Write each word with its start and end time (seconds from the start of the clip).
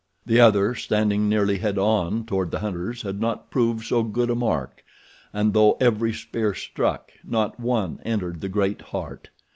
The 0.25 0.39
other, 0.39 0.73
standing 0.73 1.29
nearly 1.29 1.59
head 1.59 1.77
on 1.77 2.25
toward 2.25 2.49
the 2.49 2.57
hunters, 2.57 3.03
had 3.03 3.21
not 3.21 3.51
proved 3.51 3.85
so 3.85 4.01
good 4.01 4.31
a 4.31 4.35
mark, 4.35 4.83
and 5.31 5.53
though 5.53 5.77
every 5.79 6.11
spear 6.11 6.55
struck 6.55 7.11
not 7.23 7.59
one 7.59 7.99
entered 8.03 8.41
the 8.41 8.49
great 8.49 8.81
heart. 8.81 9.29